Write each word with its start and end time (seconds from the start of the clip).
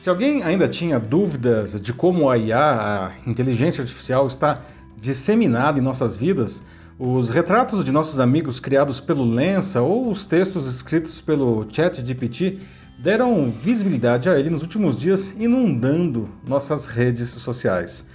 Se 0.00 0.08
alguém 0.08 0.42
ainda 0.42 0.66
tinha 0.66 0.98
dúvidas 0.98 1.78
de 1.78 1.92
como 1.92 2.30
a 2.30 2.38
IA, 2.38 2.58
a 2.58 3.12
inteligência 3.28 3.82
artificial, 3.82 4.26
está 4.26 4.62
disseminada 4.96 5.78
em 5.78 5.82
nossas 5.82 6.16
vidas, 6.16 6.64
os 6.98 7.28
retratos 7.28 7.84
de 7.84 7.92
nossos 7.92 8.18
amigos 8.18 8.58
criados 8.58 8.98
pelo 8.98 9.22
Lensa 9.22 9.82
ou 9.82 10.10
os 10.10 10.24
textos 10.24 10.66
escritos 10.66 11.20
pelo 11.20 11.66
ChatGPT 11.70 12.60
deram 12.98 13.50
visibilidade 13.50 14.30
a 14.30 14.40
ele 14.40 14.48
nos 14.48 14.62
últimos 14.62 14.98
dias, 14.98 15.38
inundando 15.38 16.30
nossas 16.48 16.86
redes 16.86 17.28
sociais. 17.28 18.08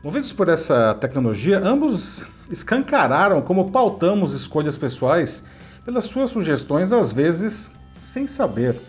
Movidos 0.00 0.32
por 0.32 0.48
essa 0.48 0.94
tecnologia, 0.94 1.58
ambos 1.58 2.24
escancararam 2.52 3.42
como 3.42 3.72
pautamos 3.72 4.32
escolhas 4.32 4.78
pessoais 4.78 5.44
pelas 5.84 6.04
suas 6.04 6.30
sugestões, 6.30 6.92
às 6.92 7.10
vezes 7.10 7.72
sem 7.96 8.28
saber. 8.28 8.80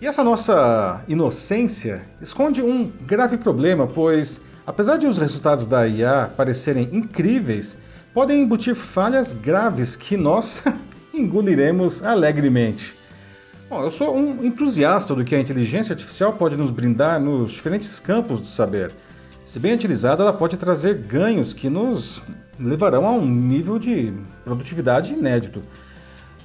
E 0.00 0.06
essa 0.06 0.22
nossa 0.22 1.02
inocência 1.08 2.02
esconde 2.20 2.62
um 2.62 2.88
grave 3.04 3.36
problema, 3.36 3.84
pois, 3.84 4.40
apesar 4.64 4.96
de 4.96 5.08
os 5.08 5.18
resultados 5.18 5.66
da 5.66 5.88
IA 5.88 6.30
parecerem 6.36 6.88
incríveis, 6.92 7.78
podem 8.14 8.42
embutir 8.42 8.76
falhas 8.76 9.32
graves 9.32 9.96
que 9.96 10.16
nós 10.16 10.62
engoliremos 11.12 12.04
alegremente. 12.04 12.94
Bom, 13.68 13.82
eu 13.82 13.90
sou 13.90 14.16
um 14.16 14.44
entusiasta 14.44 15.16
do 15.16 15.24
que 15.24 15.34
a 15.34 15.40
inteligência 15.40 15.94
artificial 15.94 16.32
pode 16.34 16.56
nos 16.56 16.70
brindar 16.70 17.20
nos 17.20 17.50
diferentes 17.50 17.98
campos 17.98 18.38
do 18.40 18.46
saber. 18.46 18.92
Se 19.44 19.58
bem 19.58 19.74
utilizada, 19.74 20.22
ela 20.22 20.32
pode 20.32 20.56
trazer 20.56 20.94
ganhos 20.94 21.52
que 21.52 21.68
nos 21.68 22.22
levarão 22.58 23.04
a 23.04 23.10
um 23.10 23.26
nível 23.26 23.80
de 23.80 24.14
produtividade 24.44 25.12
inédito. 25.12 25.60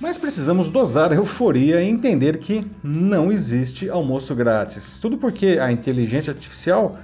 Mas 0.03 0.17
precisamos 0.17 0.67
dosar 0.67 1.13
a 1.13 1.15
euforia 1.15 1.81
e 1.81 1.87
entender 1.87 2.39
que 2.39 2.69
não 2.83 3.31
existe 3.31 3.89
almoço 3.89 4.35
grátis. 4.35 4.99
Tudo 4.99 5.17
porque 5.17 5.57
a 5.61 5.71
inteligência 5.71 6.33
artificial 6.33 6.97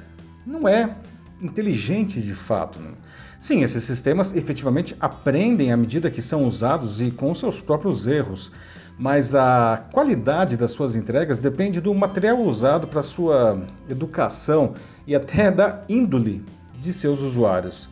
não 0.45 0.67
é 0.67 0.97
inteligente 1.41 2.19
de 2.19 2.35
fato. 2.35 2.77
Né? 2.77 2.91
Sim, 3.39 3.63
esses 3.63 3.85
sistemas 3.85 4.35
efetivamente 4.35 4.97
aprendem 4.99 5.71
à 5.71 5.77
medida 5.77 6.11
que 6.11 6.21
são 6.21 6.45
usados 6.45 6.99
e 6.99 7.09
com 7.09 7.33
seus 7.33 7.61
próprios 7.61 8.05
erros, 8.05 8.51
mas 8.97 9.33
a 9.33 9.85
qualidade 9.93 10.57
das 10.57 10.71
suas 10.71 10.97
entregas 10.97 11.39
depende 11.39 11.79
do 11.79 11.95
material 11.95 12.41
usado 12.41 12.85
para 12.85 13.01
sua 13.01 13.65
educação 13.89 14.73
e 15.07 15.15
até 15.15 15.49
da 15.49 15.85
índole 15.87 16.43
de 16.77 16.91
seus 16.91 17.21
usuários. 17.21 17.87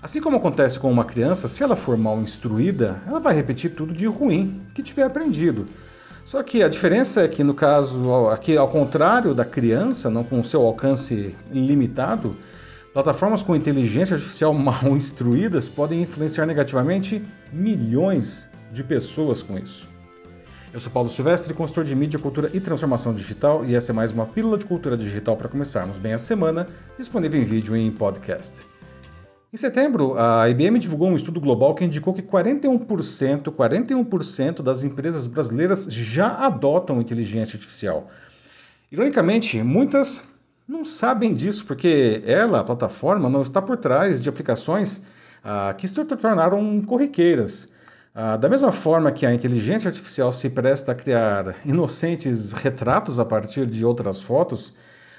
Assim 0.00 0.20
como 0.20 0.36
acontece 0.36 0.78
com 0.78 0.90
uma 0.90 1.04
criança, 1.04 1.48
se 1.48 1.60
ela 1.62 1.74
for 1.74 1.96
mal 1.96 2.20
instruída, 2.20 3.02
ela 3.06 3.18
vai 3.18 3.34
repetir 3.34 3.72
tudo 3.72 3.92
de 3.92 4.06
ruim 4.06 4.62
que 4.72 4.82
tiver 4.82 5.02
aprendido. 5.02 5.66
Só 6.24 6.40
que 6.42 6.62
a 6.62 6.68
diferença 6.68 7.22
é 7.22 7.28
que 7.28 7.42
no 7.42 7.52
caso 7.52 8.28
aqui 8.28 8.56
ao 8.56 8.68
contrário 8.68 9.34
da 9.34 9.44
criança, 9.44 10.08
não 10.08 10.22
com 10.22 10.44
seu 10.44 10.64
alcance 10.64 11.34
limitado, 11.50 12.36
plataformas 12.92 13.42
com 13.42 13.56
inteligência 13.56 14.14
artificial 14.14 14.54
mal 14.54 14.96
instruídas 14.96 15.68
podem 15.68 16.02
influenciar 16.02 16.46
negativamente 16.46 17.24
milhões 17.52 18.48
de 18.72 18.84
pessoas 18.84 19.42
com 19.42 19.58
isso. 19.58 19.88
Eu 20.72 20.78
sou 20.78 20.92
Paulo 20.92 21.10
Silvestre, 21.10 21.52
consultor 21.54 21.82
de 21.82 21.96
mídia, 21.96 22.20
cultura 22.20 22.50
e 22.54 22.60
transformação 22.60 23.12
digital, 23.12 23.64
e 23.64 23.74
essa 23.74 23.90
é 23.90 23.94
mais 23.94 24.12
uma 24.12 24.26
pílula 24.26 24.58
de 24.58 24.66
cultura 24.66 24.96
digital 24.96 25.36
para 25.36 25.48
começarmos 25.48 25.96
bem 25.96 26.12
a 26.12 26.18
semana, 26.18 26.68
disponível 26.96 27.40
em 27.40 27.44
vídeo 27.44 27.74
e 27.74 27.80
em 27.80 27.90
podcast. 27.90 28.64
Em 29.50 29.56
setembro, 29.56 30.14
a 30.18 30.46
IBM 30.50 30.78
divulgou 30.78 31.08
um 31.08 31.16
estudo 31.16 31.40
global 31.40 31.74
que 31.74 31.82
indicou 31.82 32.12
que 32.12 32.20
41%, 32.20 33.44
41% 33.44 34.60
das 34.62 34.84
empresas 34.84 35.26
brasileiras 35.26 35.86
já 35.90 36.34
adotam 36.44 37.00
inteligência 37.00 37.56
artificial. 37.56 38.10
Ironicamente, 38.92 39.62
muitas 39.62 40.22
não 40.68 40.84
sabem 40.84 41.32
disso 41.32 41.64
porque 41.64 42.22
ela, 42.26 42.60
a 42.60 42.64
plataforma, 42.64 43.30
não 43.30 43.40
está 43.40 43.62
por 43.62 43.78
trás 43.78 44.20
de 44.20 44.28
aplicações 44.28 45.06
ah, 45.42 45.74
que 45.78 45.88
se 45.88 46.04
tornaram 46.04 46.82
corriqueiras. 46.82 47.72
Ah, 48.14 48.36
da 48.36 48.50
mesma 48.50 48.70
forma 48.70 49.10
que 49.10 49.24
a 49.24 49.32
inteligência 49.32 49.88
artificial 49.88 50.30
se 50.30 50.50
presta 50.50 50.92
a 50.92 50.94
criar 50.94 51.56
inocentes 51.64 52.52
retratos 52.52 53.18
a 53.18 53.24
partir 53.24 53.64
de 53.64 53.82
outras 53.82 54.20
fotos, 54.20 54.74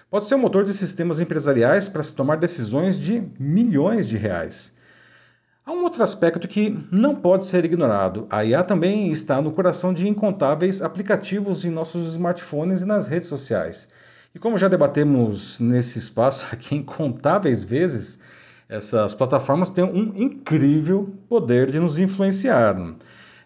pode 0.09 0.25
ser 0.25 0.36
o 0.36 0.40
motor 0.40 0.64
de 0.64 0.74
sistemas 0.74 1.20
empresariais 1.20 1.88
para 1.88 2.03
se 2.03 2.16
tomar 2.16 2.38
decisões 2.38 2.97
de 3.00 3.24
milhões 3.40 4.08
de 4.08 4.18
reais. 4.18 4.78
Há 5.66 5.72
um 5.72 5.84
outro 5.84 6.02
aspecto 6.02 6.47
que 6.47 6.75
não 6.92 7.14
pode 7.14 7.46
ser 7.46 7.64
ignorado. 7.64 8.25
A 8.30 8.44
IA 8.44 8.64
também 8.64 9.12
está 9.12 9.40
no 9.40 9.52
coração 9.52 9.94
de 9.94 10.08
incontáveis 10.08 10.81
aplicativos 10.81 11.64
em 11.64 11.70
nossos 11.70 12.14
smartphones 12.14 12.81
e 12.81 12.86
nas 12.86 13.08
redes 13.08 13.30
sociais. 13.30 13.92
E 14.34 14.40
como 14.40 14.58
já 14.58 14.68
debatemos 14.68 15.59
nesse 15.59 16.00
espaço 16.00 16.47
aqui 16.52 16.76
incontáveis 16.76 17.64
vezes, 17.64 18.20
essas 18.68 19.14
plataformas 19.14 19.70
têm 19.70 19.84
um 19.84 20.14
incrível 20.16 21.14
poder 21.28 21.70
de 21.70 21.80
nos 21.80 22.00
influenciar. 22.00 22.76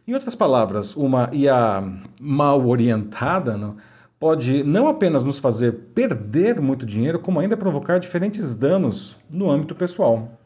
Em 0.07 0.13
outras 0.13 0.35
palavras, 0.35 0.95
uma 0.95 1.29
IA 1.33 1.83
mal 2.19 2.65
orientada 2.65 3.57
não, 3.57 3.75
pode 4.23 4.63
não 4.63 4.87
apenas 4.87 5.21
nos 5.21 5.37
fazer 5.37 5.73
perder 5.93 6.61
muito 6.61 6.85
dinheiro, 6.85 7.19
como 7.19 7.41
ainda 7.41 7.57
provocar 7.57 7.97
diferentes 7.97 8.55
danos 8.55 9.17
no 9.29 9.51
âmbito 9.51 9.75
pessoal. 9.75 10.39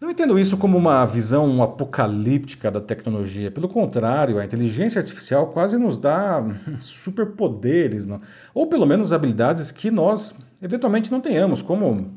Não 0.00 0.10
entendo 0.10 0.38
isso 0.38 0.56
como 0.56 0.78
uma 0.78 1.04
visão 1.04 1.62
apocalíptica 1.62 2.70
da 2.70 2.80
tecnologia. 2.80 3.50
Pelo 3.50 3.68
contrário, 3.68 4.38
a 4.38 4.44
inteligência 4.46 5.02
artificial 5.02 5.48
quase 5.48 5.76
nos 5.76 5.98
dá 5.98 6.42
superpoderes, 6.80 8.06
não? 8.06 8.22
ou 8.54 8.66
pelo 8.66 8.86
menos 8.86 9.12
habilidades 9.12 9.70
que 9.70 9.90
nós 9.90 10.34
eventualmente 10.62 11.12
não 11.12 11.20
tenhamos, 11.20 11.60
como 11.60 12.10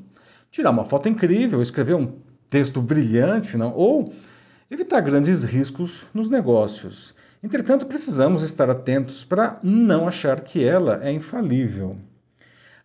tirar 0.49 0.71
uma 0.71 0.85
foto 0.85 1.09
incrível, 1.09 1.61
escrever 1.61 1.95
um 1.95 2.13
texto 2.49 2.81
brilhante, 2.81 3.57
não? 3.57 3.73
ou 3.73 4.13
evitar 4.71 5.01
grandes 5.01 5.43
riscos 5.43 6.05
nos 6.13 6.29
negócios. 6.29 7.13
Entretanto, 7.45 7.85
precisamos 7.85 8.41
estar 8.41 8.71
atentos 8.71 9.23
para 9.23 9.59
não 9.61 10.07
achar 10.07 10.41
que 10.41 10.63
ela 10.63 10.99
é 11.03 11.11
infalível. 11.11 11.95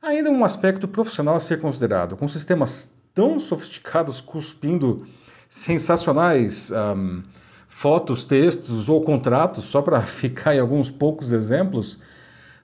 Ainda 0.03 0.31
um 0.31 0.45
aspecto 0.45 0.87
profissional 0.87 1.37
a 1.37 1.41
ser 1.41 1.63
considerado. 1.63 2.15
Com 2.15 2.29
sistemas 2.29 2.93
tão 3.15 3.41
sofisticados 3.41 4.21
cuspindo 4.21 5.07
sensacionais 5.49 6.71
um, 6.71 7.23
fotos, 7.71 8.27
textos 8.27 8.91
ou 8.91 9.03
contratos, 9.03 9.65
só 9.65 9.81
para 9.81 10.03
ficar 10.05 10.55
em 10.55 10.61
alguns 10.61 10.91
poucos 10.91 11.33
exemplos, 11.33 12.03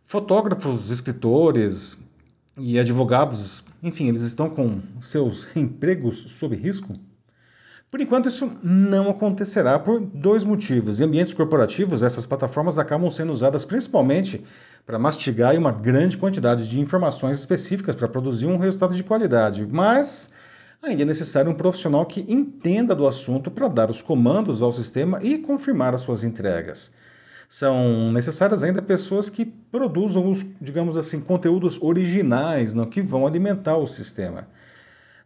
fotógrafos, 0.04 0.90
escritores 0.90 1.96
e 2.58 2.78
advogados, 2.78 3.64
enfim, 3.82 4.08
eles 4.08 4.20
estão 4.20 4.50
com 4.50 4.82
seus 5.00 5.48
empregos 5.56 6.30
sob 6.30 6.54
risco? 6.54 6.92
Por 7.90 8.00
enquanto, 8.00 8.28
isso 8.28 8.50
não 8.62 9.08
acontecerá 9.08 9.78
por 9.78 10.00
dois 10.00 10.42
motivos. 10.42 11.00
Em 11.00 11.04
ambientes 11.04 11.32
corporativos, 11.32 12.02
essas 12.02 12.26
plataformas 12.26 12.78
acabam 12.78 13.10
sendo 13.10 13.32
usadas 13.32 13.64
principalmente 13.64 14.44
para 14.84 14.98
mastigar 14.98 15.56
uma 15.56 15.72
grande 15.72 16.16
quantidade 16.16 16.68
de 16.68 16.80
informações 16.80 17.38
específicas 17.38 17.96
para 17.96 18.08
produzir 18.08 18.46
um 18.46 18.56
resultado 18.56 18.94
de 18.94 19.02
qualidade, 19.02 19.66
mas 19.66 20.32
ainda 20.82 21.02
é 21.02 21.06
necessário 21.06 21.50
um 21.50 21.54
profissional 21.54 22.06
que 22.06 22.24
entenda 22.28 22.94
do 22.94 23.06
assunto 23.06 23.50
para 23.50 23.68
dar 23.68 23.90
os 23.90 24.02
comandos 24.02 24.62
ao 24.62 24.72
sistema 24.72 25.18
e 25.22 25.38
confirmar 25.38 25.94
as 25.94 26.02
suas 26.02 26.22
entregas. 26.22 26.94
São 27.48 28.12
necessárias 28.12 28.64
ainda 28.64 28.82
pessoas 28.82 29.30
que 29.30 29.44
produzam 29.44 30.30
os, 30.30 30.44
digamos 30.60 30.96
assim, 30.96 31.20
conteúdos 31.20 31.80
originais, 31.80 32.74
não, 32.74 32.86
que 32.86 33.00
vão 33.00 33.26
alimentar 33.26 33.76
o 33.76 33.86
sistema. 33.86 34.48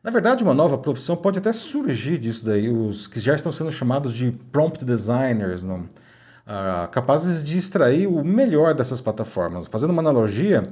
Na 0.03 0.11
verdade, 0.11 0.43
uma 0.43 0.55
nova 0.55 0.79
profissão 0.79 1.15
pode 1.15 1.39
até 1.39 1.53
surgir 1.53 2.17
disso 2.19 2.47
daí, 2.47 2.71
os 2.71 3.07
que 3.07 3.21
já 3.21 3.35
estão 3.35 3.53
sendo 3.53 3.71
chamados 3.71 4.15
de 4.15 4.33
prompt 4.51 4.83
designers, 4.85 5.63
não? 5.63 5.89
Ah, 6.47 6.89
capazes 6.91 7.45
de 7.45 7.59
extrair 7.59 8.07
o 8.07 8.25
melhor 8.25 8.75
dessas 8.75 9.01
plataformas. 9.01 9.67
Fazendo 9.67 9.91
uma 9.91 10.01
analogia, 10.01 10.67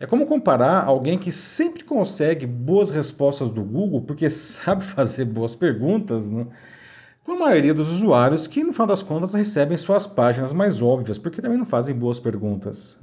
é 0.00 0.06
como 0.06 0.26
comparar 0.26 0.84
alguém 0.84 1.16
que 1.18 1.30
sempre 1.30 1.84
consegue 1.84 2.46
boas 2.46 2.90
respostas 2.90 3.48
do 3.48 3.62
Google 3.62 4.02
porque 4.02 4.28
sabe 4.30 4.84
fazer 4.84 5.24
boas 5.26 5.54
perguntas, 5.54 6.28
com 7.24 7.32
a 7.32 7.38
maioria 7.38 7.72
dos 7.72 7.90
usuários 7.90 8.46
que, 8.46 8.64
no 8.64 8.72
final 8.72 8.88
das 8.88 9.02
contas, 9.02 9.34
recebem 9.34 9.78
suas 9.78 10.06
páginas 10.06 10.52
mais 10.52 10.82
óbvias 10.82 11.16
porque 11.16 11.40
também 11.40 11.58
não 11.58 11.66
fazem 11.66 11.94
boas 11.94 12.18
perguntas. 12.20 13.00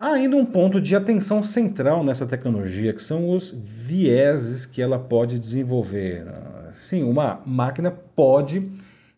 Há 0.00 0.12
ainda 0.12 0.36
um 0.36 0.46
ponto 0.46 0.80
de 0.80 0.94
atenção 0.94 1.42
central 1.42 2.04
nessa 2.04 2.24
tecnologia, 2.24 2.92
que 2.92 3.02
são 3.02 3.30
os 3.34 3.50
vieses 3.50 4.64
que 4.64 4.80
ela 4.80 4.96
pode 4.96 5.40
desenvolver. 5.40 6.24
Sim, 6.72 7.02
uma 7.02 7.42
máquina 7.44 7.90
pode 7.90 8.70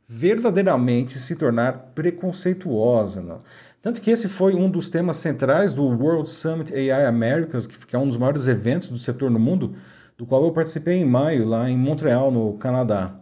verdadeiramente 0.08 1.18
se 1.18 1.36
tornar 1.36 1.92
preconceituosa. 1.94 3.20
Não? 3.20 3.42
Tanto 3.82 4.00
que 4.00 4.10
esse 4.10 4.26
foi 4.26 4.54
um 4.54 4.70
dos 4.70 4.88
temas 4.88 5.18
centrais 5.18 5.74
do 5.74 5.84
World 5.84 6.30
Summit 6.30 6.72
AI 6.72 7.04
Americas, 7.04 7.66
que 7.66 7.94
é 7.94 7.98
um 7.98 8.08
dos 8.08 8.16
maiores 8.16 8.48
eventos 8.48 8.88
do 8.88 8.98
setor 8.98 9.30
no 9.30 9.38
mundo, 9.38 9.76
do 10.16 10.24
qual 10.24 10.42
eu 10.44 10.50
participei 10.50 10.96
em 10.96 11.04
maio, 11.04 11.46
lá 11.46 11.68
em 11.68 11.76
Montreal, 11.76 12.30
no 12.30 12.54
Canadá. 12.54 13.16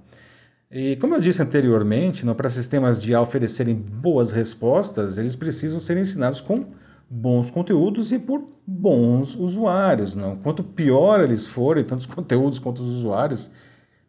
E 0.71 0.95
como 0.97 1.17
eu 1.17 1.21
disse 1.21 1.43
anteriormente, 1.43 2.25
para 2.37 2.51
sistemas 2.51 3.03
de 3.03 3.11
IA 3.11 3.21
oferecerem 3.21 3.75
boas 3.75 4.31
respostas, 4.31 5.19
eles 5.19 5.35
precisam 5.35 5.81
ser 5.81 5.97
ensinados 5.97 6.41
com 6.41 6.67
bons 7.09 7.51
conteúdos 7.51 8.13
e 8.13 8.19
por 8.19 8.45
bons 8.67 9.35
usuários. 9.35 10.15
Não? 10.15 10.37
Quanto 10.37 10.63
pior 10.63 11.21
eles 11.21 11.47
forem, 11.47 11.85
tanto 11.85 12.01
os 12.01 12.07
conteúdos 12.15 12.59
quanto 12.59 12.83
os 12.83 12.99
usuários, 12.99 13.51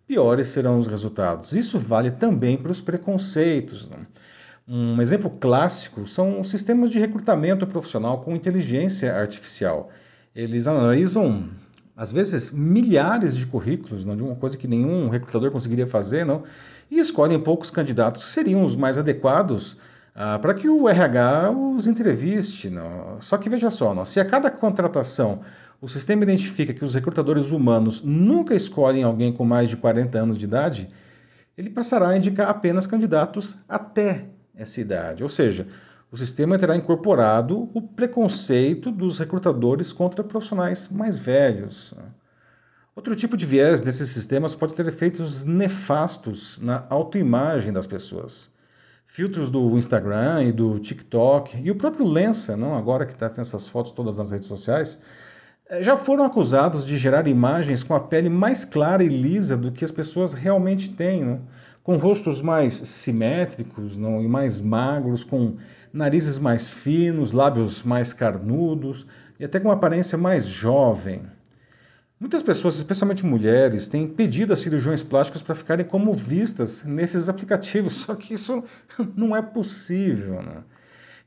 piores 0.05 0.47
serão 0.47 0.79
os 0.79 0.87
resultados. 0.87 1.53
Isso 1.53 1.79
vale 1.79 2.11
também 2.11 2.57
para 2.57 2.71
os 2.71 2.81
preconceitos. 2.81 3.89
Não? 3.89 3.99
Um 4.71 5.01
exemplo 5.01 5.31
clássico 5.31 6.05
são 6.05 6.39
os 6.39 6.51
sistemas 6.51 6.91
de 6.91 6.99
recrutamento 6.99 7.65
profissional 7.65 8.21
com 8.21 8.35
inteligência 8.35 9.15
artificial. 9.15 9.89
Eles 10.35 10.67
analisam, 10.67 11.49
às 11.97 12.11
vezes, 12.11 12.51
milhares 12.51 13.35
de 13.35 13.47
currículos, 13.47 14.05
não, 14.05 14.15
de 14.15 14.21
uma 14.21 14.35
coisa 14.35 14.55
que 14.55 14.67
nenhum 14.67 15.09
recrutador 15.09 15.49
conseguiria 15.49 15.87
fazer, 15.87 16.23
não, 16.23 16.43
e 16.91 16.99
escolhem 16.99 17.39
poucos 17.39 17.71
candidatos 17.71 18.23
que 18.23 18.29
seriam 18.29 18.63
os 18.63 18.75
mais 18.75 18.97
adequados 18.99 19.75
ah, 20.21 20.37
para 20.37 20.53
que 20.53 20.67
o 20.67 20.89
RH 20.89 21.49
os 21.51 21.87
entreviste. 21.87 22.69
Não. 22.69 23.21
Só 23.21 23.37
que 23.37 23.49
veja 23.49 23.71
só, 23.71 23.95
não, 23.95 24.03
se 24.03 24.19
a 24.19 24.25
cada 24.25 24.51
contratação 24.51 25.39
o 25.79 25.87
sistema 25.87 26.23
identifica 26.23 26.73
que 26.73 26.83
os 26.83 26.93
recrutadores 26.93 27.51
humanos 27.51 28.03
nunca 28.03 28.53
escolhem 28.53 29.01
alguém 29.01 29.31
com 29.31 29.45
mais 29.45 29.69
de 29.69 29.77
40 29.77 30.19
anos 30.19 30.37
de 30.37 30.43
idade, 30.43 30.89
ele 31.57 31.69
passará 31.69 32.09
a 32.09 32.17
indicar 32.17 32.49
apenas 32.49 32.85
candidatos 32.85 33.59
até 33.67 34.25
essa 34.53 34.81
idade. 34.81 35.23
Ou 35.23 35.29
seja, 35.29 35.65
o 36.11 36.17
sistema 36.17 36.59
terá 36.59 36.75
incorporado 36.75 37.69
o 37.73 37.81
preconceito 37.81 38.91
dos 38.91 39.19
recrutadores 39.19 39.93
contra 39.93 40.21
profissionais 40.21 40.89
mais 40.89 41.17
velhos. 41.17 41.93
Outro 42.93 43.15
tipo 43.15 43.37
de 43.37 43.45
viés 43.45 43.79
desses 43.79 44.09
sistemas 44.09 44.53
pode 44.53 44.75
ter 44.75 44.85
efeitos 44.85 45.45
nefastos 45.45 46.59
na 46.61 46.85
autoimagem 46.89 47.71
das 47.71 47.87
pessoas. 47.87 48.58
Filtros 49.11 49.49
do 49.49 49.77
Instagram 49.77 50.43
e 50.43 50.51
do 50.51 50.79
TikTok 50.79 51.59
e 51.61 51.69
o 51.69 51.75
próprio 51.75 52.05
Lensa, 52.05 52.55
não 52.55 52.77
agora 52.77 53.05
que 53.05 53.13
está 53.13 53.27
tendo 53.27 53.41
essas 53.41 53.67
fotos 53.67 53.91
todas 53.91 54.17
nas 54.17 54.31
redes 54.31 54.47
sociais, 54.47 55.01
eh, 55.67 55.83
já 55.83 55.97
foram 55.97 56.23
acusados 56.23 56.85
de 56.85 56.97
gerar 56.97 57.27
imagens 57.27 57.83
com 57.83 57.93
a 57.93 57.99
pele 57.99 58.29
mais 58.29 58.63
clara 58.63 59.03
e 59.03 59.09
lisa 59.09 59.57
do 59.57 59.71
que 59.71 59.83
as 59.83 59.91
pessoas 59.91 60.33
realmente 60.33 60.93
têm. 60.93 61.25
Não? 61.25 61.41
com 61.89 61.97
rostos 61.97 62.39
mais 62.39 62.75
simétricos 62.75 63.97
não, 63.97 64.21
e 64.21 64.27
mais 64.27 64.61
magros, 64.61 65.23
com 65.23 65.57
narizes 65.91 66.37
mais 66.37 66.69
finos, 66.69 67.31
lábios 67.31 67.81
mais 67.81 68.13
carnudos 68.13 69.07
e 69.39 69.45
até 69.45 69.59
com 69.59 69.71
aparência 69.71 70.15
mais 70.15 70.45
jovem. 70.45 71.23
Muitas 72.19 72.43
pessoas, 72.43 72.75
especialmente 72.75 73.25
mulheres, 73.25 73.87
têm 73.87 74.07
pedido 74.07 74.51
as 74.51 74.59
cirurgiões 74.59 75.01
plásticas 75.01 75.41
para 75.41 75.55
ficarem 75.55 75.85
como 75.85 76.13
vistas 76.13 76.83
nesses 76.83 77.29
aplicativos, 77.29 77.93
só 78.05 78.15
que 78.15 78.33
isso 78.33 78.63
não 79.15 79.35
é 79.35 79.41
possível. 79.41 80.41
Né? 80.41 80.63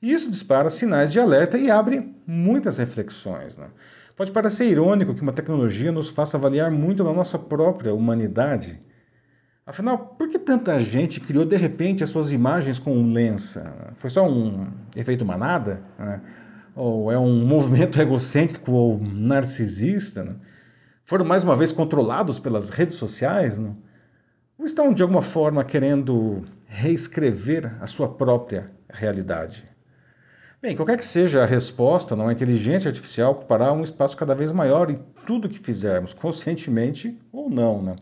E 0.03 0.13
isso 0.13 0.31
dispara 0.31 0.69
sinais 0.69 1.11
de 1.11 1.19
alerta 1.19 1.57
e 1.57 1.71
abre 1.71 2.15
muitas 2.27 2.79
reflexões. 2.79 3.57
Né? 3.57 3.69
Pode 4.17 4.33
parecer 4.33 4.69
irônico 4.69 5.15
que 5.15 5.23
uma 5.23 5.33
tecnologia 5.33 5.91
nos 5.91 6.11
faça 6.11 6.37
avaliar 6.37 6.71
muito 6.71 7.03
da 7.03 7.13
nossa 7.13 7.39
própria 7.39 7.95
humanidade 7.95 8.79
Afinal, 9.65 9.97
por 10.19 10.29
que 10.29 10.41
tanta 10.41 10.81
gente 10.81 11.21
criou 11.21 11.45
de 11.45 11.57
repente 11.57 12.03
as 12.03 12.11
suas 12.11 12.33
imagens 12.33 12.81
com 12.81 13.13
lença? 13.13 13.95
Foi 13.99 14.11
só 14.11 14.29
um 14.29 14.67
efeito 14.97 15.25
manada? 15.25 15.81
Né? 15.97 16.21
Ou 16.75 17.13
é 17.13 17.19
um 17.19 17.47
movimento 17.47 18.01
egocêntrico 18.01 18.73
ou 18.73 19.01
narcisista? 19.01 20.37
Foram 21.13 21.27
mais 21.27 21.45
uma 21.45 21.55
vez 21.55 21.71
controlados 21.71 22.39
pelas 22.39 22.71
redes 22.71 22.97
sociais? 22.97 23.59
Né? 23.59 23.75
Ou 24.59 24.65
estão 24.65 24.95
de 24.95 25.03
alguma 25.03 25.21
forma 25.21 25.63
querendo 25.63 26.43
reescrever 26.65 27.71
a 27.83 27.87
sua 27.87 28.09
própria 28.09 28.73
realidade? 28.89 29.63
Bem, 30.63 30.75
qualquer 30.75 30.97
que 30.97 31.05
seja 31.05 31.43
a 31.43 31.45
resposta, 31.45 32.17
não, 32.17 32.29
a 32.29 32.33
inteligência 32.33 32.89
artificial 32.89 33.33
ocupará 33.33 33.75
um 33.75 33.83
espaço 33.83 34.17
cada 34.17 34.35
vez 34.35 34.53
maior 34.53 34.89
em 34.89 35.03
tudo 35.27 35.51
que 35.51 35.59
fizermos, 35.59 36.15
conscientemente 36.15 37.21
ou 37.31 37.51
não. 37.51 37.83
Né? 37.83 37.97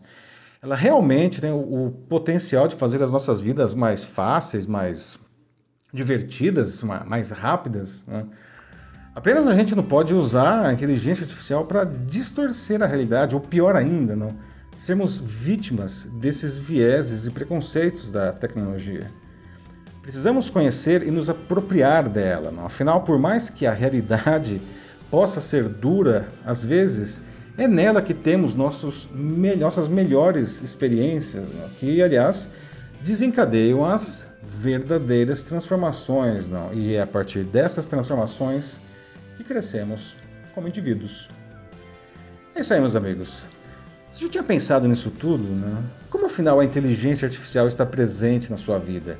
ela 0.61 0.77
realmente 0.77 1.41
tem 1.41 1.51
o, 1.51 1.87
o 1.87 1.91
potencial 1.91 2.65
de 2.65 2.77
fazer 2.77 3.03
as 3.03 3.11
nossas 3.11 3.41
vidas 3.41 3.73
mais 3.73 4.05
fáceis, 4.05 4.65
mais 4.65 5.19
divertidas, 5.93 6.81
mais 6.81 7.29
rápidas. 7.29 8.05
Né? 8.07 8.25
Apenas 9.13 9.45
a 9.45 9.53
gente 9.53 9.75
não 9.75 9.83
pode 9.83 10.13
usar 10.13 10.65
a 10.65 10.73
inteligência 10.73 11.23
artificial 11.23 11.65
para 11.65 11.83
distorcer 11.83 12.81
a 12.81 12.85
realidade, 12.85 13.35
ou 13.35 13.41
pior 13.41 13.75
ainda, 13.75 14.15
não? 14.15 14.33
sermos 14.81 15.19
vítimas 15.19 16.05
desses 16.13 16.57
vieses 16.57 17.27
e 17.27 17.31
preconceitos 17.31 18.09
da 18.09 18.31
tecnologia. 18.31 19.11
Precisamos 20.01 20.49
conhecer 20.49 21.03
e 21.03 21.11
nos 21.11 21.29
apropriar 21.29 22.09
dela. 22.09 22.49
Não? 22.49 22.65
Afinal, 22.65 23.01
por 23.01 23.19
mais 23.19 23.47
que 23.47 23.67
a 23.67 23.71
realidade 23.71 24.59
possa 25.11 25.39
ser 25.39 25.69
dura, 25.69 26.29
às 26.43 26.63
vezes 26.63 27.21
é 27.57 27.67
nela 27.67 28.01
que 28.01 28.13
temos 28.13 28.55
nossos, 28.55 29.07
nossas 29.59 29.87
melhores 29.87 30.63
experiências, 30.63 31.43
né? 31.49 31.69
que, 31.79 32.01
aliás, 32.01 32.49
desencadeiam 33.03 33.85
as 33.85 34.27
verdadeiras 34.41 35.43
transformações. 35.43 36.49
Não? 36.49 36.73
E 36.73 36.95
é 36.95 37.01
a 37.03 37.07
partir 37.07 37.43
dessas 37.43 37.87
transformações 37.87 38.81
que 39.41 39.47
crescemos 39.47 40.15
como 40.53 40.67
indivíduos. 40.67 41.29
É 42.55 42.61
isso 42.61 42.73
aí, 42.73 42.79
meus 42.79 42.95
amigos. 42.95 43.43
Você 44.11 44.25
já 44.25 44.31
tinha 44.31 44.43
pensado 44.43 44.87
nisso 44.87 45.09
tudo? 45.09 45.43
Né? 45.43 45.83
Como 46.09 46.25
afinal 46.25 46.59
a 46.59 46.65
inteligência 46.65 47.25
artificial 47.25 47.67
está 47.67 47.85
presente 47.85 48.51
na 48.51 48.57
sua 48.57 48.77
vida? 48.77 49.17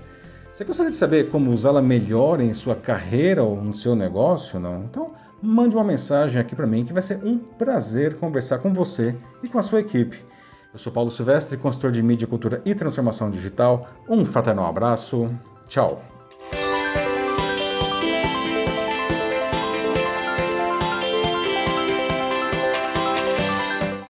Você 0.53 0.65
gostaria 0.65 0.91
de 0.91 0.97
saber 0.97 1.29
como 1.29 1.51
usá-la 1.51 1.81
melhor 1.81 2.41
em 2.41 2.53
sua 2.53 2.75
carreira 2.75 3.41
ou 3.41 3.61
no 3.61 3.73
seu 3.73 3.95
negócio? 3.95 4.59
Não? 4.59 4.83
Então, 4.83 5.11
mande 5.41 5.75
uma 5.75 5.83
mensagem 5.83 6.39
aqui 6.39 6.55
para 6.55 6.67
mim 6.67 6.85
que 6.85 6.93
vai 6.93 7.01
ser 7.01 7.23
um 7.23 7.37
prazer 7.37 8.17
conversar 8.17 8.59
com 8.59 8.73
você 8.73 9.15
e 9.41 9.47
com 9.47 9.57
a 9.57 9.63
sua 9.63 9.79
equipe. 9.79 10.17
Eu 10.73 10.79
sou 10.79 10.91
Paulo 10.91 11.09
Silvestre, 11.09 11.57
consultor 11.57 11.91
de 11.91 12.03
mídia, 12.03 12.27
cultura 12.27 12.61
e 12.65 12.75
transformação 12.75 13.31
digital. 13.31 13.89
Um 14.09 14.25
fraternal 14.25 14.67
abraço. 14.67 15.29
Tchau. 15.67 16.10